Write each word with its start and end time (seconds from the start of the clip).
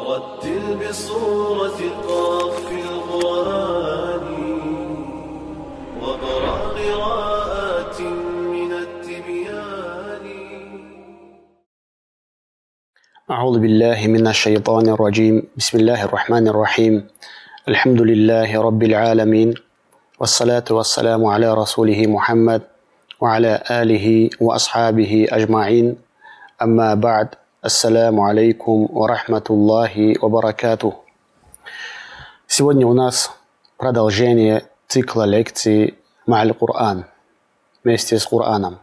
رتل 0.00 0.80
بصورة 0.80 1.80
قاف 2.08 2.54
في 2.68 2.80
القرآن 2.88 4.26
واقرأ 6.00 6.56
قراءات 6.78 8.00
من 8.54 8.72
التبيان. 8.72 10.24
أعوذ 13.30 13.56
بالله 13.60 14.06
من 14.06 14.26
الشيطان 14.26 14.88
الرجيم. 14.88 15.42
بسم 15.56 15.78
الله 15.78 16.04
الرحمن 16.04 16.48
الرحيم. 16.48 16.94
الحمد 17.68 18.00
لله 18.00 18.62
رب 18.62 18.82
العالمين 18.82 19.54
والصلاة 20.20 20.64
والسلام 20.70 21.24
على 21.26 21.54
رسوله 21.54 22.06
محمد 22.06 22.62
وعلى 23.20 23.62
آله 23.70 24.30
وأصحابه 24.40 25.26
أجمعين. 25.28 25.96
أما 26.62 26.94
بعد 26.94 27.39
Ассаляму 27.62 28.24
алейкум 28.24 28.86
ва 28.90 29.06
рахматуллахи 29.06 30.16
ва 30.22 30.28
баракату. 30.30 31.04
Сегодня 32.46 32.86
у 32.86 32.94
нас 32.94 33.32
продолжение 33.76 34.64
цикла 34.88 35.24
лекций 35.24 35.98
Ма'аль 36.26 36.54
Кур'ан 36.54 37.04
вместе 37.84 38.18
с 38.18 38.24
Кур'аном. 38.24 38.78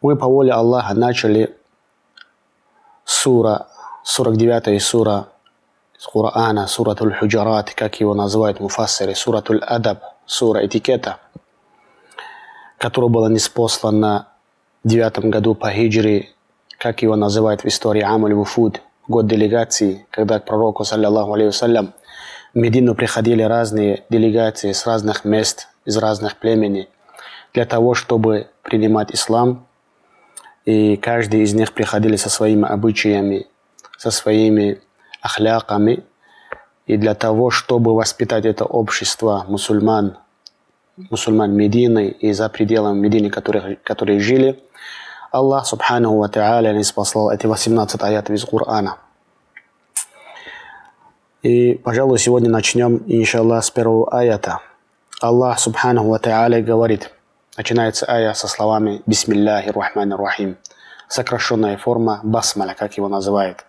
Мы 0.00 0.14
по 0.14 0.26
воле 0.26 0.52
Аллаха 0.52 0.94
начали 0.94 1.56
сура, 3.04 3.66
49 4.04 4.80
сура 4.80 5.26
из 5.98 6.06
Кур'ана, 6.06 6.68
суратуль 6.68 7.14
Худжарат, 7.14 7.74
как 7.74 7.98
его 7.98 8.14
называют 8.14 8.60
муфассиры, 8.60 9.16
суратуль 9.16 9.58
Адаб, 9.58 10.04
сура 10.24 10.64
этикета, 10.64 11.18
которая 12.78 13.10
была 13.10 13.28
неспослана 13.28 14.28
в 14.84 14.88
девятом 14.88 15.30
году 15.30 15.56
по 15.56 15.68
хиджре 15.72 16.35
как 16.78 17.02
его 17.02 17.16
называют 17.16 17.62
в 17.62 17.66
истории 17.66 18.02
Амаль 18.02 18.34
Вуфуд, 18.34 18.82
год 19.08 19.26
делегации, 19.26 20.06
когда 20.10 20.38
к 20.38 20.44
пророку, 20.44 20.84
саллиллаху 20.84 21.34
алейхи 21.34 21.52
в 21.52 21.92
Медину 22.54 22.94
приходили 22.94 23.42
разные 23.42 24.04
делегации 24.08 24.72
с 24.72 24.86
разных 24.86 25.24
мест, 25.24 25.68
из 25.84 25.96
разных 25.98 26.36
племени, 26.36 26.88
для 27.52 27.64
того, 27.64 27.94
чтобы 27.94 28.48
принимать 28.62 29.14
ислам, 29.14 29.66
и 30.64 30.96
каждый 30.96 31.42
из 31.42 31.54
них 31.54 31.72
приходили 31.72 32.16
со 32.16 32.28
своими 32.28 32.66
обычаями, 32.66 33.46
со 33.98 34.10
своими 34.10 34.80
ахляками, 35.20 36.02
и 36.86 36.96
для 36.96 37.14
того, 37.14 37.50
чтобы 37.50 37.94
воспитать 37.94 38.46
это 38.46 38.64
общество 38.64 39.44
мусульман, 39.48 40.18
мусульман 41.10 41.54
Медины 41.54 42.08
и 42.08 42.32
за 42.32 42.48
пределами 42.48 42.98
Медины, 42.98 43.30
которые, 43.30 43.76
которые 43.76 44.20
жили, 44.20 44.62
Аллах 45.36 45.66
Субханаху 45.66 46.16
Ва 46.16 46.28
Та'аля 46.28 46.72
не 46.72 46.82
спасал 46.82 47.30
эти 47.30 47.46
18 47.46 48.02
аятов 48.02 48.34
из 48.34 48.42
Корана. 48.46 48.96
И, 51.42 51.74
пожалуй, 51.74 52.18
сегодня 52.18 52.48
начнем, 52.48 53.02
иншаллах, 53.06 53.62
с 53.62 53.70
первого 53.70 54.08
аята. 54.18 54.60
Аллах 55.20 55.58
Субханаху 55.58 56.08
Ва 56.08 56.18
Та'аля 56.18 56.62
говорит, 56.62 57.10
начинается 57.58 58.10
ая 58.10 58.32
со 58.32 58.48
словами 58.48 59.02
«Бисмилляхи 59.04 59.68
рахмани 59.68 60.14
рахим», 60.14 60.56
сокращенная 61.06 61.76
форма 61.76 62.20
басмаля, 62.22 62.74
как 62.74 62.96
его 62.96 63.08
называют. 63.08 63.66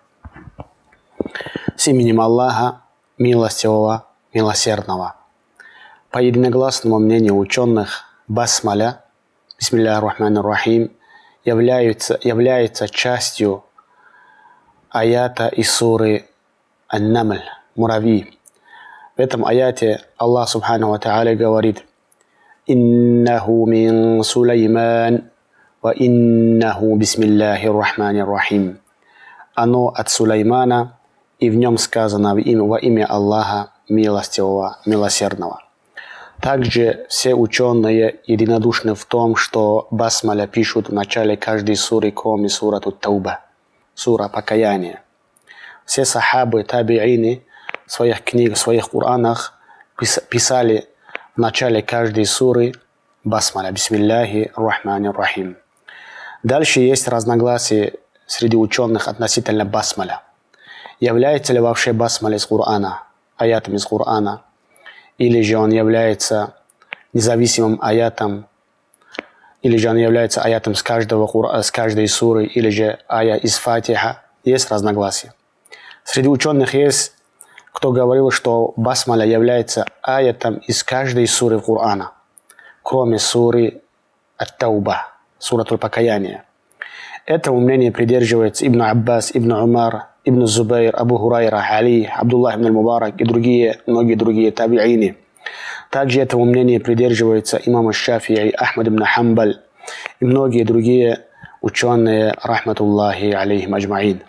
С 1.76 1.86
именем 1.90 2.22
Аллаха, 2.22 2.84
милостивого, 3.18 4.06
милосердного. 4.34 5.16
По 6.12 6.20
единогласному 6.20 7.00
мнению 7.00 7.36
ученых, 7.36 8.06
басмаля, 8.30 9.04
бисмилляхи 9.60 10.02
рахмани 10.02 10.40
рахим, 10.40 10.97
является, 11.48 12.20
является 12.24 12.90
частью 12.90 13.64
аята 14.90 15.48
из 15.48 15.72
суры 15.72 16.26
муравьи. 17.76 18.38
В 19.16 19.20
этом 19.22 19.46
аяте 19.46 20.02
Аллах 20.18 20.50
Субхану 20.50 20.90
Ва 20.90 21.00
Та'аля 21.00 21.36
говорит 21.36 21.86
«Иннаху 22.66 23.66
мин 23.66 24.24
Сулейман, 24.24 25.30
ва 25.82 25.94
иннаху 25.96 26.96
бисмиллахи 26.98 27.68
рахмани 27.68 28.22
рахим». 28.22 28.80
Оно 29.56 29.88
от 29.88 30.10
Сулеймана, 30.10 30.98
и 31.40 31.50
в 31.50 31.56
нем 31.56 31.78
сказано 31.78 32.34
во 32.34 32.42
имя, 32.42 32.64
во 32.64 32.78
имя 32.78 33.06
Аллаха 33.06 33.72
милостивого, 33.88 34.80
милосердного. 34.86 35.62
Также 36.42 37.06
все 37.10 37.34
ученые 37.34 38.20
единодушны 38.26 38.94
в 38.94 39.06
том, 39.06 39.36
что 39.36 39.88
басмаля 39.92 40.48
пишут 40.48 40.90
в 40.90 40.94
начале 40.94 41.36
каждой 41.36 41.76
суры, 41.76 42.12
кроме 42.12 42.48
сурату 42.48 42.92
Тауба, 42.92 43.40
сура 43.96 44.28
покаяния. 44.28 45.02
Все 45.86 46.06
сахабы, 46.06 46.64
табиины 46.64 47.44
в 47.86 47.92
своих 47.92 48.24
книгах, 48.24 48.58
в 48.58 48.60
своих 48.60 48.90
Куранах 48.90 49.54
писали 50.30 50.88
в 51.36 51.40
начале 51.40 51.82
каждой 51.82 52.26
суры 52.26 52.74
басмаля, 53.24 53.72
бисмилляхи 53.72 54.52
рахмани 54.56 55.10
рахим. 55.10 55.58
Дальше 56.44 56.82
есть 56.82 57.08
разногласия 57.08 57.94
среди 58.28 58.56
ученых 58.58 59.08
относительно 59.08 59.66
басмаля. 59.66 60.22
Является 61.00 61.54
ли 61.54 61.60
вообще 61.60 61.94
басмаля 61.94 62.38
из 62.38 62.46
Корана, 62.46 63.04
аятом 63.38 63.76
из 63.76 63.86
Корана, 63.86 64.44
или 65.18 65.42
же 65.42 65.58
он 65.58 65.72
является 65.72 66.56
независимым 67.14 67.80
аятом, 67.82 68.48
или 69.62 69.78
же 69.78 69.90
он 69.90 69.98
является 69.98 70.42
аятом 70.42 70.76
с, 70.76 70.84
каждого, 70.84 71.62
с 71.62 71.72
каждой 71.72 72.08
суры, 72.08 72.46
или 72.46 72.70
же 72.70 73.00
ая 73.08 73.36
из 73.36 73.58
Фатиха. 73.58 74.22
Есть 74.44 74.72
разногласия. 74.72 75.34
Среди 76.04 76.30
ученых 76.30 76.74
есть, 76.74 77.14
кто 77.74 77.92
говорил, 77.92 78.32
что 78.32 78.74
басмаля 78.78 79.26
является 79.26 79.86
аятом 80.02 80.58
из 80.58 80.84
каждой 80.84 81.28
суры 81.28 81.60
Корана, 81.60 82.12
кроме 82.82 83.20
суры 83.20 83.82
Ат-Тауба, 84.38 85.08
суратуль 85.38 85.78
покаяния. 85.78 86.44
Этому 87.26 87.60
мнению 87.60 87.92
придерживается 87.92 88.66
Ибн 88.66 88.84
Аббас, 88.84 89.32
Ибн 89.34 89.52
Умар, 89.54 90.08
Ибн 90.28 90.46
Зубайр, 90.46 90.94
Абу 90.94 91.18
Хурайра, 91.18 91.64
Али, 91.72 92.04
Абдуллах 92.04 92.56
ибн 92.58 92.74
Мубарак 92.74 93.22
и 93.22 93.24
другие, 93.24 93.80
многие 93.88 94.16
другие 94.16 94.52
табиины. 94.52 95.16
Также 95.90 96.20
этому 96.20 96.44
мнению 96.44 96.82
придерживаются 96.82 97.58
имам 97.58 97.94
Шафии, 97.94 98.52
Ахмад 98.52 98.90
ибн 98.90 99.06
Хамбаль 99.06 99.62
и 100.20 100.26
многие 100.26 100.64
другие 100.64 101.22
ученые, 101.62 102.34
рахматуллахи 102.44 103.32
алейхим 103.32 103.74
аджмаин. 103.74 104.22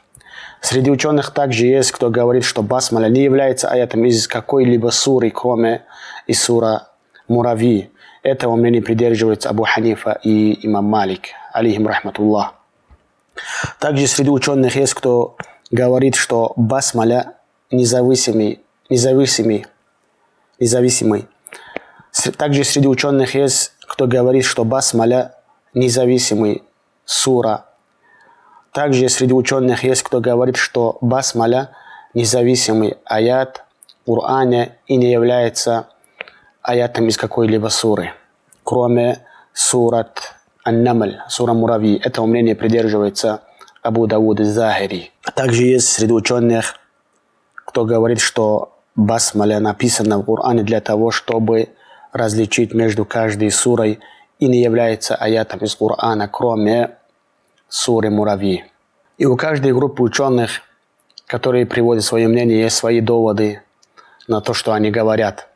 Среди 0.60 0.88
ученых 0.88 1.32
также 1.32 1.66
есть, 1.66 1.90
кто 1.90 2.10
говорит, 2.10 2.44
что 2.44 2.62
басмаля 2.62 3.08
не 3.08 3.24
является 3.24 3.68
аятом 3.68 4.04
из 4.04 4.28
какой-либо 4.28 4.90
суры, 4.90 5.30
кроме 5.30 5.82
из 6.28 6.40
сура 6.40 6.88
Мурави. 7.26 7.90
Этого 8.22 8.54
мнения 8.54 8.82
придерживаются 8.82 9.50
Абу 9.50 9.64
Ханифа 9.64 10.18
и 10.22 10.64
имам 10.64 10.84
Малик, 10.84 11.30
алейхим 11.52 11.88
рахматуллах. 11.88 12.54
Также 13.80 14.06
среди 14.06 14.30
ученых 14.30 14.76
есть, 14.76 14.94
кто 14.94 15.36
говорит, 15.70 16.14
что 16.14 16.52
басмаля 16.56 17.34
независимый, 17.70 18.60
независимый, 18.88 19.66
независимый. 20.58 21.28
Также 22.36 22.64
среди 22.64 22.88
ученых 22.88 23.34
есть, 23.34 23.72
кто 23.80 24.06
говорит, 24.06 24.44
что 24.44 24.64
басмаля 24.64 25.34
независимый 25.74 26.62
сура. 27.04 27.66
Также 28.72 29.08
среди 29.08 29.32
ученых 29.32 29.84
есть, 29.84 30.02
кто 30.02 30.20
говорит, 30.20 30.56
что 30.56 30.98
басмаля 31.00 31.70
независимый 32.14 32.96
аят 33.04 33.64
в 34.06 34.14
Коране 34.14 34.76
и 34.86 34.96
не 34.96 35.10
является 35.10 35.88
аятом 36.62 37.08
из 37.08 37.16
какой-либо 37.16 37.68
суры, 37.68 38.12
кроме 38.64 39.24
сурат 39.52 40.34
Ан-Намль, 40.64 41.18
сура 41.28 41.52
Муравьи. 41.52 41.98
Этого 41.98 42.26
мнения 42.26 42.54
придерживается 42.54 43.42
Абу 43.88 44.06
Дауд 44.06 44.40
Захири. 44.40 45.12
Также 45.34 45.62
есть 45.62 45.88
среди 45.88 46.12
ученых, 46.12 46.74
кто 47.54 47.86
говорит, 47.86 48.20
что 48.20 48.76
басмаля 48.94 49.60
написана 49.60 50.18
в 50.18 50.24
Коране 50.24 50.62
для 50.62 50.82
того, 50.82 51.10
чтобы 51.10 51.70
различить 52.12 52.74
между 52.74 53.06
каждой 53.06 53.50
сурой 53.50 54.00
и 54.38 54.46
не 54.46 54.60
является 54.60 55.14
аятом 55.14 55.60
из 55.60 55.74
Корана, 55.74 56.28
кроме 56.28 56.98
суры 57.70 58.10
Муравьи. 58.10 58.66
И 59.16 59.24
у 59.24 59.38
каждой 59.38 59.72
группы 59.72 60.02
ученых, 60.02 60.60
которые 61.26 61.64
приводят 61.64 62.04
свое 62.04 62.28
мнение, 62.28 62.60
есть 62.60 62.76
свои 62.76 63.00
доводы 63.00 63.62
на 64.26 64.42
то, 64.42 64.52
что 64.52 64.74
они 64.74 64.90
говорят. 64.90 65.48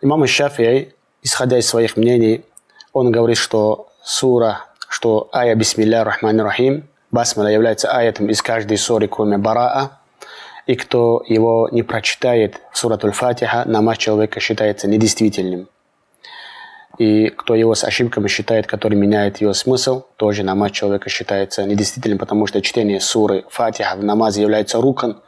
Имам 0.00 0.26
Шафий, 0.26 0.94
исходя 1.22 1.58
из 1.58 1.68
своих 1.68 1.96
мнений, 1.96 2.44
он 2.92 3.12
говорит, 3.12 3.36
что 3.36 3.88
сура, 4.02 4.64
что 4.88 5.28
ая 5.32 5.54
Бисмилля 5.54 6.02
Рахман 6.02 6.40
Рахим, 6.40 6.89
Басмала 7.10 7.48
является 7.48 7.90
аятом 7.90 8.28
из 8.28 8.40
каждой 8.40 8.78
суры, 8.78 9.08
кроме 9.08 9.36
Бараа, 9.36 10.00
и 10.66 10.76
кто 10.76 11.24
его 11.26 11.68
не 11.72 11.82
прочитает 11.82 12.60
в 12.72 12.78
суратуль 12.78 13.10
Фатиха, 13.10 13.64
намаз 13.66 13.98
человека 13.98 14.38
считается 14.38 14.86
недействительным. 14.86 15.68
И 16.98 17.30
кто 17.30 17.54
его 17.54 17.74
с 17.74 17.82
ошибками 17.82 18.28
считает, 18.28 18.66
который 18.66 18.94
меняет 18.94 19.40
ее 19.40 19.54
смысл, 19.54 20.04
тоже 20.16 20.42
намаз 20.44 20.72
человека 20.72 21.08
считается 21.08 21.64
недействительным, 21.64 22.18
потому 22.18 22.46
что 22.46 22.60
чтение 22.60 23.00
суры 23.00 23.44
Фатиха 23.48 23.96
в 23.96 24.04
намазе 24.04 24.42
является 24.42 24.80
рукан. 24.80 25.20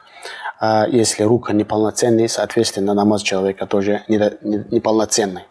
А 0.59 0.87
если 0.87 1.23
рукан 1.23 1.57
неполноценный, 1.57 2.29
соответственно, 2.29 2.93
намаз 2.93 3.23
человека 3.23 3.65
тоже 3.65 4.03
неполноценный. 4.07 5.43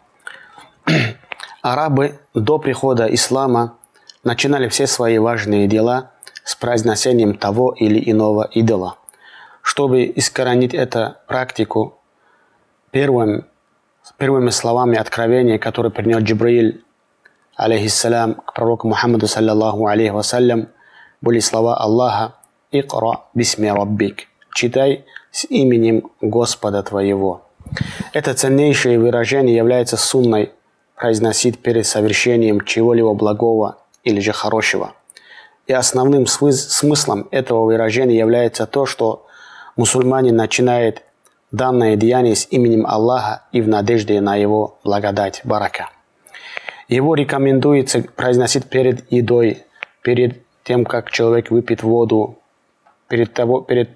Арабы 1.61 2.19
до 2.33 2.57
прихода 2.57 3.05
ислама 3.13 3.77
начинали 4.23 4.69
все 4.69 4.87
свои 4.87 5.19
важные 5.19 5.67
дела 5.67 6.12
с 6.43 6.55
произношением 6.55 7.35
того 7.35 7.71
или 7.71 7.99
иного 8.11 8.43
идола. 8.43 8.97
Чтобы 9.61 10.11
искоренить 10.15 10.73
эту 10.73 11.15
практику, 11.27 11.99
первым, 12.91 13.45
первыми 14.17 14.49
словами 14.49 14.97
откровения, 14.97 15.57
которые 15.57 15.91
принес 15.91 16.23
Джибраиль, 16.23 16.83
алейхиссалям, 17.55 18.35
к 18.35 18.53
пророку 18.53 18.87
Мухаммаду, 18.87 19.27
саллаллаху 19.27 19.87
алейхи 19.87 20.11
вассалям, 20.11 20.67
были 21.21 21.39
слова 21.39 21.77
Аллаха 21.77 22.35
«Икра 22.71 23.21
бисми 23.33 23.67
раббик»– 23.67 24.27
«Читай 24.53 25.05
с 25.31 25.45
именем 25.45 26.11
Господа 26.21 26.83
твоего». 26.83 27.47
Это 28.11 28.33
ценнейшее 28.33 28.99
выражение 28.99 29.55
является 29.55 29.95
сунной 29.95 30.51
произносить 30.95 31.59
перед 31.59 31.85
совершением 31.85 32.61
чего-либо 32.61 33.13
благого 33.13 33.77
или 34.03 34.19
же 34.19 34.33
хорошего. 34.33 34.93
И 35.67 35.73
основным 35.73 36.27
смыслом 36.27 37.27
этого 37.31 37.65
выражения 37.65 38.17
является 38.17 38.65
то, 38.65 38.85
что 38.85 39.25
мусульманин 39.77 40.35
начинает 40.35 41.03
данное 41.51 41.95
деяние 41.95 42.35
с 42.35 42.47
именем 42.49 42.85
Аллаха 42.85 43.43
и 43.51 43.61
в 43.61 43.67
надежде 43.67 44.19
на 44.19 44.35
его 44.35 44.77
благодать, 44.83 45.41
барака. 45.43 45.89
Его 46.89 47.15
рекомендуется 47.15 48.03
произносить 48.15 48.65
перед 48.65 49.09
едой, 49.11 49.63
перед 50.01 50.43
тем, 50.63 50.83
как 50.83 51.11
человек 51.11 51.49
выпьет 51.49 51.81
воду, 51.81 52.39
перед, 53.07 53.33
того, 53.33 53.61
перед 53.61 53.89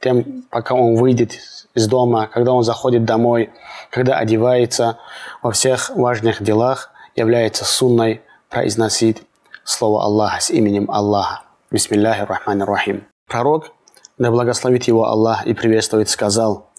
тем, 0.00 0.44
пока 0.50 0.74
он 0.74 0.94
выйдет 0.94 1.38
из 1.74 1.86
дома, 1.86 2.28
когда 2.32 2.52
он 2.52 2.62
заходит 2.62 3.04
домой, 3.04 3.50
когда 3.90 4.16
одевается, 4.16 4.98
во 5.42 5.50
всех 5.52 5.90
важных 5.90 6.42
делах 6.42 6.90
является 7.14 7.64
сунной 7.64 8.22
произносить 8.48 9.22
слово 9.70 10.04
Аллаха 10.04 10.40
с 10.40 10.50
именем 10.50 10.90
Аллаха. 10.90 11.42
Бисмиллахи 11.70 12.22
рахмани 12.22 12.62
рахим. 12.62 13.04
Пророк, 13.28 13.72
да 14.18 14.30
благословит 14.30 14.84
его 14.84 15.06
Аллах 15.06 15.46
и 15.46 15.54
приветствует, 15.54 16.08
сказал, 16.08 16.70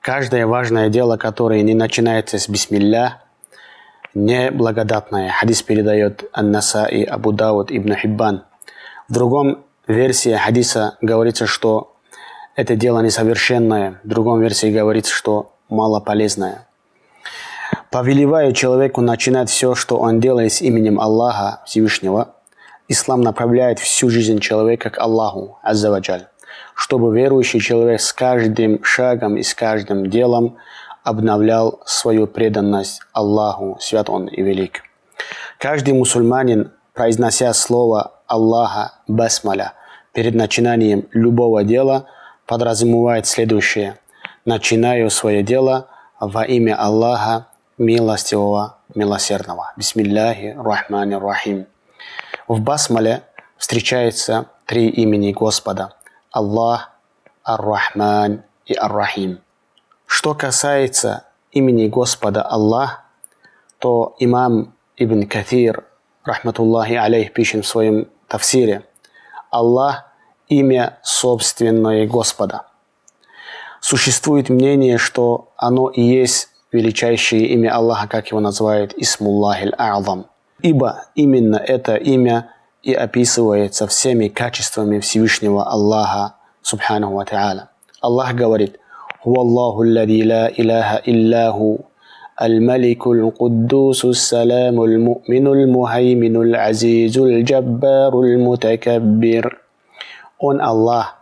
каждое 0.00 0.46
важное 0.46 0.88
дело, 0.88 1.16
которое 1.16 1.62
не 1.62 1.74
начинается 1.74 2.38
с 2.38 2.48
бисмилля, 2.48 3.22
неблагодатное. 4.14 5.30
Хадис 5.30 5.62
передает 5.62 6.24
Ан-Наса 6.32 6.86
и 6.86 7.02
Абу 7.02 7.32
Дауд 7.32 7.70
ибн 7.70 7.94
Хиббан. 7.96 8.44
В 9.08 9.12
другом 9.12 9.64
версии 9.86 10.34
хадиса 10.34 10.96
говорится, 11.00 11.46
что 11.46 11.96
это 12.54 12.76
дело 12.76 13.00
несовершенное. 13.00 14.00
В 14.04 14.08
другом 14.08 14.40
версии 14.40 14.72
говорится, 14.72 15.12
что 15.12 15.52
малополезное. 15.68 16.66
Повелевая 17.90 18.52
человеку 18.52 19.00
начинать 19.00 19.50
все, 19.50 19.74
что 19.74 19.98
он 19.98 20.20
делает 20.20 20.52
с 20.52 20.62
именем 20.62 21.00
Аллаха 21.00 21.62
Всевышнего, 21.66 22.35
ислам 22.88 23.20
направляет 23.20 23.78
всю 23.78 24.10
жизнь 24.10 24.40
человека 24.40 24.90
к 24.90 24.98
Аллаху, 24.98 25.58
Аззаваджаль, 25.62 26.28
чтобы 26.74 27.16
верующий 27.16 27.60
человек 27.60 28.00
с 28.00 28.12
каждым 28.12 28.82
шагом 28.84 29.36
и 29.36 29.42
с 29.42 29.54
каждым 29.54 30.08
делом 30.08 30.56
обновлял 31.02 31.80
свою 31.86 32.26
преданность 32.26 33.00
Аллаху, 33.12 33.78
свят 33.80 34.10
Он 34.10 34.26
и 34.26 34.42
велик. 34.42 34.82
Каждый 35.58 35.94
мусульманин, 35.94 36.72
произнося 36.94 37.52
слово 37.52 38.20
Аллаха 38.26 38.92
Басмаля 39.06 39.74
перед 40.12 40.34
начинанием 40.34 41.06
любого 41.12 41.64
дела– 41.64 42.06
подразумевает 42.46 43.26
следующее. 43.26 43.98
Начинаю 44.44 45.10
свое 45.10 45.42
дело 45.42 45.88
во 46.20 46.44
имя 46.44 46.76
Аллаха, 46.76 47.48
милостивого, 47.76 48.78
милосердного. 48.94 49.72
Бисмилляхи 49.76 50.56
рахмани 50.56 51.16
рахим. 51.16 51.66
В 52.48 52.60
Басмале 52.60 53.24
встречается 53.56 54.46
три 54.66 54.88
имени 54.88 55.32
Господа. 55.32 55.94
Аллах, 56.30 56.92
Ар-Рахман 57.42 58.44
и 58.66 58.74
Ар-Рахим. 58.74 59.40
Что 60.06 60.32
касается 60.32 61.24
имени 61.50 61.88
Господа 61.88 62.42
Аллах, 62.42 63.02
то 63.80 64.14
имам 64.20 64.74
Ибн 64.96 65.26
Каthир, 65.26 65.86
рахматуллахи 66.24 66.92
алейх, 66.92 67.32
пишет 67.32 67.64
в 67.64 67.68
своем 67.68 68.06
тафсире. 68.28 68.84
Аллах 69.50 70.04
имя 70.46 71.00
собственное 71.02 72.06
Господа. 72.06 72.66
Существует 73.80 74.50
мнение, 74.50 74.98
что 74.98 75.48
оно 75.56 75.88
и 75.88 76.00
есть 76.00 76.50
величайшее 76.70 77.44
имя 77.48 77.74
Аллаха, 77.74 78.06
как 78.06 78.28
его 78.28 78.38
называют 78.38 78.94
Исмуллахиль 78.96 79.74
А'зам 79.76 80.26
Ибо 80.61 81.05
именно 81.15 81.55
это 81.55 81.95
имя 81.95 82.51
и 82.83 82.93
описывается 82.93 83.87
всеми 83.87 84.27
качествами 84.27 84.99
Всевышнего 84.99 85.63
Аллаха, 85.63 86.35
Субханаху 86.61 87.13
ва 87.13 87.25
Та'аля. 87.25 87.69
Аллах 88.01 88.33
говорит, 88.33 88.79
«Ху 89.23 89.35
Аллаху 89.39 89.83
الذي 89.83 90.23
لا 90.23 90.49
إله 90.49 90.95
إلا 91.07 91.49
هو 91.49 91.77
الملك 92.41 93.07
القدوس 93.07 94.05
السلام 94.05 94.81
المؤمن 94.81 95.47
المهيمن 95.47 96.35
العزيز 96.35 97.17
الجبار 97.17 98.13
المتكبر 98.21 99.57
Он 100.43 100.59
Аллах, 100.59 101.21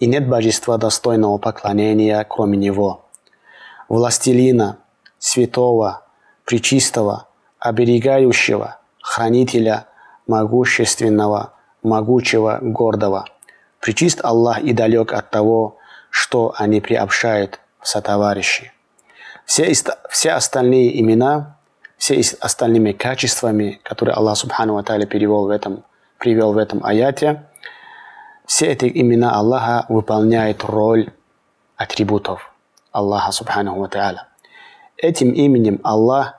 и 0.00 0.06
нет 0.06 0.28
божества 0.28 0.78
достойного 0.78 1.38
поклонения, 1.38 2.26
кроме 2.28 2.58
Него. 2.58 3.04
Властелина, 3.88 4.78
святого, 5.20 6.02
причистого, 6.44 7.28
оберегающего, 7.63 8.77
хранителя, 9.01 9.87
могущественного, 10.27 11.53
могучего, 11.81 12.59
гордого. 12.61 13.25
Причист 13.79 14.23
Аллах 14.23 14.59
и 14.59 14.73
далек 14.73 15.13
от 15.13 15.29
того, 15.29 15.77
что 16.09 16.53
они 16.57 16.79
приобщают 16.79 17.59
в 17.79 17.87
сотоварищи. 17.87 18.71
Все, 19.45 19.71
все 20.09 20.31
остальные 20.31 21.01
имена, 21.01 21.57
все 21.97 22.21
остальными 22.39 22.91
качествами, 22.91 23.79
которые 23.83 24.15
Аллах 24.15 24.37
Субхану 24.37 24.75
Ва 24.75 24.83
перевел 24.83 25.45
в 25.45 25.49
этом, 25.49 25.83
привел 26.19 26.53
в 26.53 26.57
этом 26.57 26.85
аяте– 26.85 27.43
все 28.45 28.67
эти 28.67 28.91
имена 28.93 29.31
Аллаха 29.31 29.85
выполняют 29.87 30.63
роль 30.63 31.11
атрибутов 31.77 32.53
Аллаха 32.91 33.31
Субханаху 33.31 33.79
Ва 33.79 33.87
Та'аля. 33.87 34.19
Этим 34.97 35.31
именем 35.31 35.79
Аллах 35.83 36.35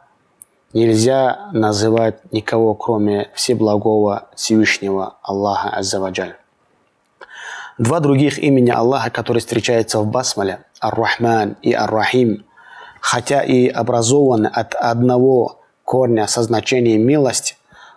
нельзя 0.75 1.49
называть 1.53 2.33
никого, 2.33 2.75
кроме 2.75 3.31
Всеблагого 3.35 4.29
Всевышнего 4.35 5.17
Аллаха 5.23 5.71
Аззаваджаль. 5.71 6.37
Два 7.79 8.01
других 8.01 8.39
имени 8.39 8.71
Аллаха, 8.71 9.11
которые 9.11 9.41
встречаются 9.41 10.01
в 10.01 10.07
Басмале, 10.07 10.61
Ар-Рахман 10.81 11.57
и 11.63 11.73
Ар-Рахим, 11.73 12.45
хотя 13.01 13.43
и 13.43 13.69
образованы 13.69 14.47
от 14.49 14.75
одного 14.75 15.61
корня 15.85 16.27
со 16.27 16.43
значением 16.43 17.07
милость, 17.07 17.57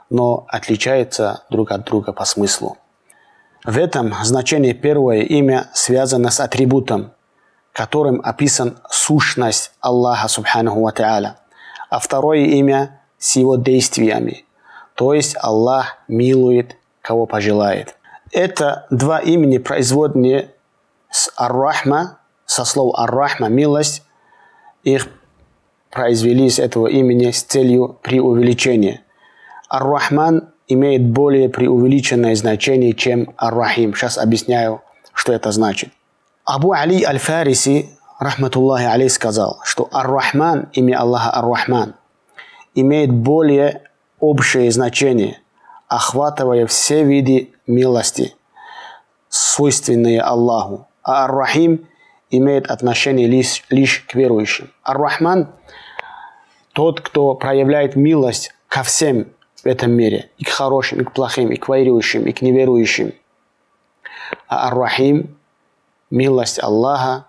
но 0.09 0.45
отличаются 0.47 1.43
друг 1.49 1.71
от 1.71 1.83
друга 1.83 2.13
по 2.13 2.25
смыслу. 2.25 2.77
В 3.65 3.77
этом 3.77 4.13
значение 4.23 4.73
первое 4.73 5.21
имя 5.21 5.69
связано 5.73 6.31
с 6.31 6.39
атрибутом, 6.39 7.11
которым 7.73 8.21
описан 8.23 8.77
сущность 8.89 9.71
Аллаха 9.81 10.27
Субханаху 10.27 10.81
Ва 10.81 10.93
Та'аля, 10.95 11.35
а 11.89 11.99
второе 11.99 12.45
имя 12.45 13.01
с 13.17 13.35
его 13.35 13.55
действиями, 13.55 14.45
то 14.95 15.13
есть 15.13 15.35
Аллах 15.39 15.97
милует, 16.07 16.77
кого 17.01 17.25
пожелает. 17.25 17.95
Это 18.31 18.87
два 18.89 19.19
имени 19.19 19.57
производные 19.57 20.51
с 21.09 21.31
Ар-Рахма, 21.37 22.19
со 22.45 22.65
слов 22.65 22.93
Ар-Рахма, 22.97 23.47
милость, 23.47 24.03
их 24.83 25.07
произвели 25.91 26.49
с 26.49 26.59
этого 26.59 26.87
имени 26.87 27.31
с 27.31 27.43
целью 27.43 27.97
преувеличения. 28.01 29.01
Ар-Рахман 29.69 30.49
имеет 30.67 31.05
более 31.05 31.49
преувеличенное 31.49 32.35
значение, 32.35 32.93
чем 32.93 33.33
Ар-Рахим. 33.37 33.93
Сейчас 33.93 34.17
объясняю, 34.17 34.81
что 35.13 35.33
это 35.33 35.51
значит. 35.51 35.91
Абу 36.45 36.71
Али 36.71 37.03
Аль-Фариси, 37.03 37.89
рахматуллахи 38.19 38.85
алей, 38.85 39.09
сказал, 39.09 39.59
что 39.63 39.87
Ар-Рахман, 39.91 40.69
имя 40.73 40.99
Аллаха 40.99 41.37
Ар-Рахман, 41.37 41.95
имеет 42.75 43.11
более 43.11 43.83
общее 44.19 44.71
значение, 44.71 45.39
охватывая 45.87 46.67
все 46.67 47.03
виды 47.03 47.53
милости, 47.65 48.35
свойственные 49.29 50.21
Аллаху. 50.21 50.87
А 51.03 51.25
Ар-Рахим 51.25 51.87
имеет 52.29 52.69
отношение 52.69 53.27
лишь, 53.27 53.63
лишь 53.69 54.01
к 54.07 54.15
верующим. 54.15 54.71
Ар-Рахман 54.83 55.49
тот, 56.73 57.01
кто 57.01 57.33
проявляет 57.33 57.95
милость 57.95 58.53
ко 58.67 58.83
всем 58.83 59.27
в 59.63 59.65
этом 59.65 59.91
мире, 59.91 60.29
и 60.37 60.43
к 60.43 60.49
хорошим, 60.49 61.01
и 61.01 61.03
к 61.03 61.11
плохим, 61.11 61.51
и 61.51 61.55
к 61.55 61.67
верующим, 61.67 62.25
и 62.25 62.31
к 62.31 62.41
неверующим. 62.41 63.13
А 64.47 64.67
Ар-Рахим– 64.67 65.35
милость 66.09 66.61
Аллаха. 66.61 67.25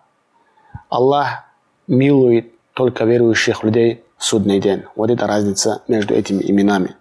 Аллах 0.88 1.45
милует 1.87 2.52
только 2.75 3.04
верующих 3.04 3.62
людей 3.62 4.04
в 4.16 4.25
судный 4.25 4.61
день. 4.61 4.85
Вот 4.97 5.11
это 5.11 5.26
разница 5.26 5.83
между 5.88 6.14
этими 6.14 6.42
именами. 6.42 6.97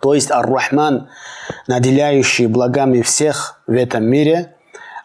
То 0.00 0.14
есть 0.14 0.30
Ар-Рахман, 0.30 1.08
наделяющий 1.66 2.46
благами 2.46 3.02
всех 3.02 3.62
в 3.66 3.72
этом 3.72 4.04
мире, 4.04 4.56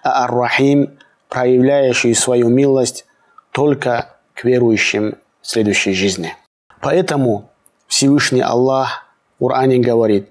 а 0.03 0.23
Ар-Рахим, 0.23 0.97
проявляющий 1.29 2.15
свою 2.15 2.49
милость 2.49 3.05
только 3.51 4.17
к 4.33 4.43
верующим 4.43 5.17
в 5.41 5.47
следующей 5.47 5.93
жизни. 5.93 6.33
Поэтому 6.81 7.49
Всевышний 7.87 8.41
Аллах 8.41 9.05
в 9.39 9.45
Коране 9.45 9.77
говорит, 9.77 10.29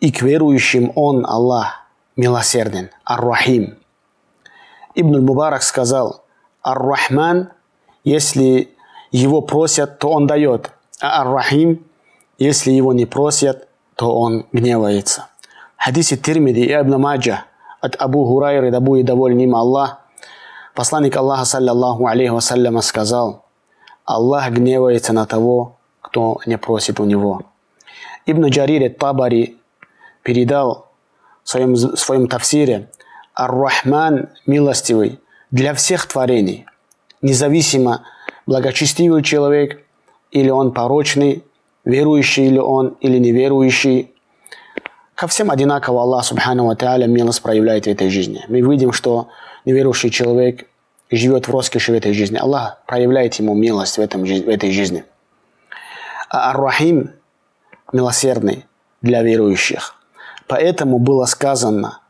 и 0.00 0.12
к 0.12 0.22
верующим 0.22 0.92
Он, 0.94 1.24
Аллах, 1.26 1.86
милосерден, 2.16 2.90
Ар-Рахим. 3.04 3.78
Ибн 4.94 5.24
Мубарак 5.24 5.62
сказал, 5.62 6.24
Ар-Рахман, 6.62 7.50
если 8.04 8.74
его 9.10 9.40
просят, 9.40 9.98
то 9.98 10.10
он 10.10 10.26
дает, 10.26 10.70
а 11.00 11.22
Ар-Рахим, 11.22 11.84
если 12.38 12.70
его 12.70 12.92
не 12.92 13.06
просят, 13.06 13.68
то 13.96 14.18
он 14.18 14.46
гневается. 14.52 15.26
Хадисе 15.76 16.16
Тирмиди 16.16 16.60
и 16.60 16.72
Ибн 16.72 17.00
Маджа 17.00 17.44
от 17.80 18.00
Абу 18.00 18.24
Хурайры, 18.24 18.70
да 18.70 18.80
будет 18.80 19.06
доволен 19.06 19.38
им 19.38 19.54
Аллах, 19.54 19.98
посланник 20.74 21.16
Аллаха, 21.16 21.44
саллиллаху 21.44 22.06
алейхи 22.06 22.30
вассаляма, 22.30 22.80
сказал, 22.80 23.44
Аллах 24.04 24.50
гневается 24.50 25.12
на 25.12 25.26
того, 25.26 25.76
кто 26.00 26.40
не 26.46 26.56
просит 26.58 27.00
у 27.00 27.04
него. 27.04 27.42
Ибн 28.26 28.46
Джарир 28.46 28.92
Табари 28.94 29.58
передал 30.22 30.86
в 31.42 31.50
своем, 31.50 31.74
в 31.74 31.96
своем 31.96 32.26
тафсире 32.26 32.88
Ар-Рахман 33.34 34.28
милостивый 34.46 35.20
для 35.50 35.74
всех 35.74 36.06
творений, 36.06 36.66
независимо 37.20 38.04
благочестивый 38.46 39.22
человек 39.22 39.84
или 40.30 40.50
он 40.50 40.72
порочный, 40.72 41.44
верующий 41.84 42.46
или 42.46 42.58
он 42.58 42.96
или 43.00 43.18
неверующий. 43.18 44.12
Ко 45.14 45.26
всем 45.26 45.50
одинаково 45.50 46.02
Аллах 46.02 46.24
Субхану 46.24 46.66
Ва 46.66 46.76
Тааля 46.76 47.06
милость 47.06 47.42
проявляет 47.42 47.84
в 47.84 47.88
этой 47.88 48.08
жизни. 48.08 48.44
Мы 48.48 48.60
видим, 48.60 48.92
что 48.92 49.28
неверующий 49.64 50.10
человек 50.10 50.66
живет 51.10 51.48
в 51.48 51.50
роскоши 51.50 51.92
в 51.92 51.94
этой 51.94 52.12
жизни. 52.12 52.36
Аллах 52.36 52.82
проявляет 52.86 53.34
ему 53.34 53.54
милость 53.54 53.98
в, 53.98 54.00
этом, 54.00 54.24
в 54.24 54.48
этой 54.48 54.72
жизни. 54.72 55.04
А 56.28 56.50
Ар-Рахим 56.50 57.12
милосердный 57.92 58.66
для 59.02 59.22
верующих. 59.22 59.94
Поэтому 60.46 60.98
было 60.98 61.26
сказано 61.26 62.00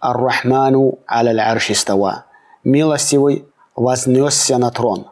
Ар-Рахману 0.00 0.98
аля 1.08 1.50
арши 1.50 1.74
става. 1.74 2.24
Милостивый 2.64 3.44
вознесся 3.76 4.58
на 4.58 4.70
трон. 4.70 5.06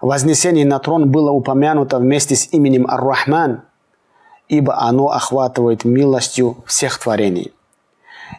Вознесение 0.00 0.66
на 0.66 0.78
трон 0.78 1.10
было 1.10 1.30
упомянуто 1.30 1.98
вместе 1.98 2.34
с 2.34 2.52
именем 2.52 2.86
Ар-Рахман, 2.90 3.62
ибо 4.48 4.78
оно 4.80 5.10
охватывает 5.10 5.84
милостью 5.84 6.56
всех 6.66 6.98
творений. 6.98 7.52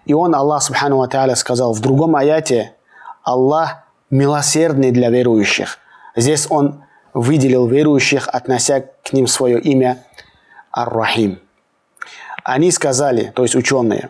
И 0.06 0.14
он, 0.14 0.36
Аллах 0.36 0.64
Субхану 0.64 0.98
Ва 0.98 1.08
Тааля, 1.08 1.36
сказал 1.36 1.74
в 1.74 1.80
другом 1.80 2.16
аяте, 2.16 2.74
Аллах 3.24 3.84
милосердный 4.10 4.92
для 4.92 5.10
верующих. 5.10 5.78
Здесь 6.16 6.48
он 6.50 6.84
выделил 7.14 7.68
верующих, 7.68 8.28
относя 8.28 8.86
к 9.04 9.14
ним 9.14 9.28
свое 9.28 9.60
имя 9.60 10.04
Ар-Рахим. 10.72 11.40
Они 12.44 12.72
сказали, 12.72 13.32
то 13.36 13.44
есть 13.44 13.56
ученые, 13.56 14.10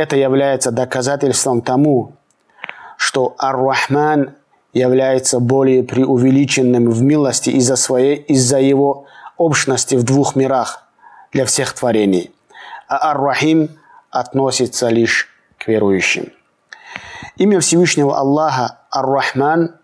это 0.00 0.16
является 0.16 0.70
доказательством 0.70 1.60
тому, 1.60 2.12
что 2.96 3.34
Ар-Рахман 3.38 4.34
является 4.72 5.40
более 5.40 5.82
преувеличенным 5.82 6.90
в 6.90 7.02
милости 7.02 7.50
из-за 7.50 7.76
своей, 7.76 8.16
из-за 8.16 8.58
его 8.58 9.06
общности 9.36 9.96
в 9.96 10.04
двух 10.04 10.36
мирах 10.36 10.84
для 11.32 11.44
всех 11.44 11.74
творений. 11.74 12.32
А 12.88 13.10
Ар-Рахим 13.10 13.68
относится 14.10 14.88
лишь 14.88 15.28
к 15.58 15.68
верующим. 15.68 16.32
Имя 17.36 17.60
Всевышнего 17.60 18.16
Аллаха 18.18 18.78
Ар-Рахман 18.90 19.74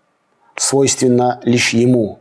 свойственно 0.55 1.39
лишь 1.43 1.73
Ему. 1.73 2.19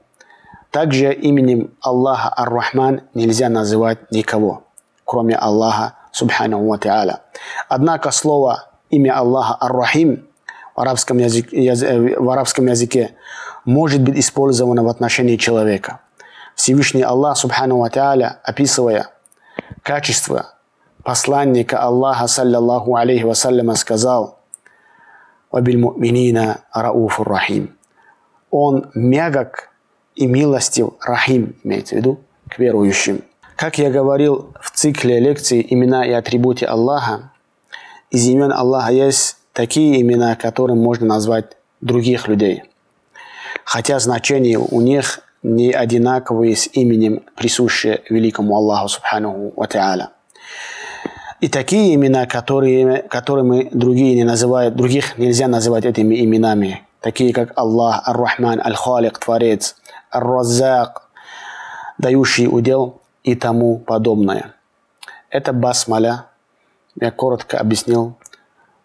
Также 0.71 1.15
именем 1.15 1.71
Аллаха 1.81 2.33
Ар-Рахман 2.37 3.03
нельзя 3.15 3.49
называть 3.49 4.11
никого, 4.11 4.65
кроме 5.05 5.35
Аллаха 5.35 5.95
Субхану 6.17 6.67
Ва. 6.67 7.21
Однако 7.69 8.11
слово 8.11 8.71
имя 8.89 9.19
Аллаха 9.19 9.59
Ар-Рахим 9.61 10.27
в 10.75 10.81
арабском, 10.81 11.19
языке, 11.19 11.75
в 12.19 12.31
арабском 12.31 12.67
языке 12.69 13.17
может 13.67 14.01
быть 14.01 14.19
использовано 14.19 14.83
в 14.83 14.89
отношении 14.89 15.37
человека. 15.37 16.01
Всевышний 16.55 17.03
Аллах 17.03 17.37
Субхану 17.37 17.81
Ва 17.81 17.91
описывая 18.43 19.09
качество 19.83 20.55
посланника 21.05 21.81
Аллаха, 21.81 22.29
саллиллаху 22.29 22.97
алейхи 22.97 23.25
вассаляма, 23.25 23.75
сказал 23.75 24.39
«Вабильмуминина 25.51 26.61
рауфур 26.73 27.29
рахим». 27.29 27.77
Он 28.51 28.91
мягок 28.95 29.69
и 30.15 30.27
милостив, 30.27 30.95
рахим, 31.03 31.57
имеется 31.63 31.95
в 31.95 31.99
виду, 31.99 32.21
к 32.49 32.59
верующим. 32.59 33.23
Как 33.57 33.79
я 33.79 33.91
говорил 33.91 34.53
в 34.61 34.71
цикле 34.71 35.19
лекций 35.19 35.67
«Имена 35.71 36.05
и 36.05 36.11
атрибуты 36.11 36.67
Аллаха», 36.67 37.31
из 38.11 38.29
имен 38.29 38.53
Аллаха 38.53 38.93
есть 38.93 39.39
такие 39.55 40.03
имена, 40.03 40.37
которым 40.37 40.79
можно 40.79 41.07
назвать 41.07 41.57
других 41.81 42.29
людей. 42.29 42.65
Хотя 43.65 43.99
значения 43.99 44.59
у 44.59 44.81
них 44.83 45.21
не 45.43 45.73
одинаковые 45.73 46.55
с 46.55 46.69
именем, 46.71 47.23
присущие 47.35 48.03
великому 48.11 48.55
Аллаху 48.57 48.89
Субхану 48.89 49.55
Ва 49.57 49.65
Та'аля. 49.65 50.09
И 51.41 51.49
такие 51.49 51.95
имена, 51.95 52.27
которые, 52.27 53.05
которыми 53.05 53.71
другие 53.73 54.15
не 54.17 54.25
называют, 54.25 54.77
других 54.77 55.17
нельзя 55.17 55.49
называть 55.49 55.87
этими 55.87 56.23
именами, 56.23 56.83
такие 57.01 57.33
как 57.33 57.53
Аллах, 57.57 58.07
Ар-Рахман, 58.07 58.61
Аль-Халик, 58.61 59.19
Творец, 59.19 59.77
Ар-Раззак, 60.11 61.09
дающий 61.97 62.49
удел 62.49 63.01
и 63.27 63.35
тому 63.35 63.79
подобное. 63.79 64.55
Это 65.31 65.53
басмаля. 65.53 66.27
Я 66.95 67.11
коротко 67.11 67.59
объяснил, 67.59 68.15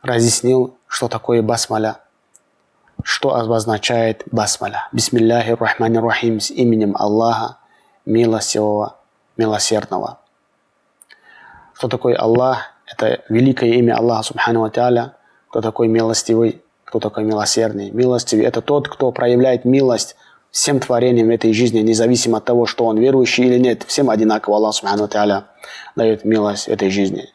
разъяснил, 0.02 0.76
что 0.88 1.08
такое 1.08 1.44
басмаля, 1.44 2.00
что 3.04 3.36
обозначает 3.36 4.24
басмаля. 4.32 4.90
Бисмилляхи 4.92 5.52
рахмани 5.52 6.00
рахим 6.00 6.40
с 6.40 6.50
именем 6.50 6.98
Аллаха, 6.98 7.60
милостивого, 8.06 8.98
милосердного. 9.38 10.20
Кто 11.76 11.88
такой 11.88 12.14
Аллах? 12.14 12.74
Это 12.88 13.24
великое 13.30 13.70
имя 13.74 13.96
Аллаха 13.96 14.24
Субхану 14.24 14.68
Тааля. 14.72 15.16
Кто 15.50 15.62
такой 15.62 15.88
милостивый? 15.88 16.64
Кто 16.84 17.00
такой 17.00 17.26
милосердный? 17.26 17.92
Милостивый– 17.92 18.46
это 18.48 18.62
тот, 18.64 18.90
кто 18.90 19.12
проявляет 19.12 19.66
милость 19.66 20.16
всем 20.52 20.80
творениям 20.80 21.32
этой 21.32 21.54
жизни, 21.54 21.80
независимо 21.80 22.38
от 22.38 22.46
того, 22.46 22.66
что 22.66 22.86
он 22.86 22.98
верующий 22.98 23.46
или 23.46 23.58
нет. 23.58 23.84
Всем 23.88 24.10
одинаково 24.10 24.58
Аллах 24.58 24.76
Субхану 24.76 25.08
Тааля 25.08 25.46
дает 25.96 26.26
милость 26.26 26.68
этой 26.68 26.90
жизни. 26.90 27.30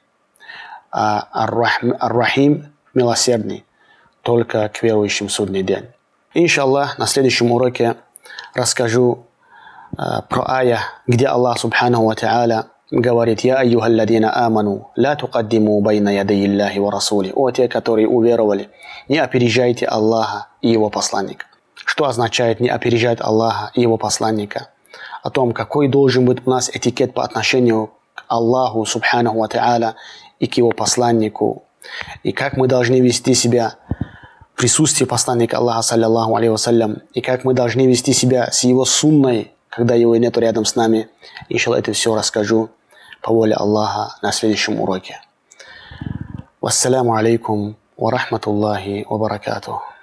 А 0.93 1.29
Ар-Рахим– 1.33 2.73
милосердный 2.95 3.65
только 4.23 4.69
к 4.69 4.83
верующим 4.83 5.29
судный 5.29 5.63
день. 5.63 5.87
Иншаллах, 6.35 6.99
на 6.99 7.07
следующем 7.07 7.53
уроке 7.53 7.97
расскажу 8.55 9.27
э, 9.97 10.03
про 10.29 10.51
ая, 10.51 10.81
где 11.07 11.27
Аллах 11.27 11.59
Субхану 11.59 12.13
Тааля 12.15 12.67
говорит, 12.91 13.41
«Я 13.41 13.59
айюха 13.59 13.89
ладина 13.89 14.45
аману, 14.45 14.91
ла 14.97 15.17
тукаддиму 15.17 15.81
байна 15.81 16.11
ядей 16.11 16.47
Аллахи 16.47 16.79
ва 16.79 16.91
расули». 16.91 17.33
О, 17.35 17.51
те, 17.51 17.69
которые 17.69 18.09
уверовали, 18.09 18.69
не 19.09 19.19
опережайте 19.19 19.87
Аллаха 19.87 20.49
и 20.61 20.71
Его 20.71 20.91
посланника. 20.91 21.47
Что 21.87 22.07
означает 22.07 22.59
не 22.59 22.69
опережать 22.69 23.21
Аллаха 23.21 23.71
и 23.75 23.81
Его 23.81 23.97
посланника? 23.97 24.71
О 25.23 25.31
том, 25.31 25.53
какой 25.53 25.87
должен 25.87 26.25
быть 26.25 26.45
у 26.45 26.51
нас 26.51 26.69
этикет 26.69 27.15
по 27.15 27.23
отношению 27.23 27.93
к 28.15 28.25
Аллаху, 28.27 28.85
Субханаху 28.85 29.39
Ва 29.39 29.95
и 30.41 30.47
к 30.49 30.55
Его 30.55 30.73
посланнику, 30.73 31.63
и 32.25 32.33
как 32.33 32.57
мы 32.57 32.67
должны 32.67 33.01
вести 33.01 33.35
себя 33.35 33.77
в 34.53 34.59
присутствии 34.59 35.05
посланника 35.05 35.59
Аллаха, 35.59 35.83
саллиллаху 35.83 36.35
алейхи 36.35 36.51
вассалям, 36.51 37.03
и 37.15 37.21
как 37.21 37.45
мы 37.45 37.55
должны 37.55 37.87
вести 37.87 38.13
себя 38.13 38.51
с 38.51 38.65
Его 38.65 38.85
сунной, 38.85 39.53
когда 39.69 39.95
Его 39.95 40.17
нету 40.17 40.41
рядом 40.41 40.65
с 40.65 40.75
нами. 40.75 41.09
Иншалла, 41.49 41.77
это 41.77 41.93
все 41.93 42.17
расскажу 42.17 42.69
по 43.23 43.33
воле 43.33 43.55
Аллаха 43.55 44.17
на 44.23 44.33
следующем 44.33 44.81
уроке. 44.81 45.21
Вассаламу 46.61 47.15
алейкум 47.15 47.77
ва 47.97 48.11
рахматуллахи 48.11 49.07
ва 49.09 49.19
баракатух. 49.19 49.96